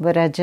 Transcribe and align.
Vraj 0.00 0.40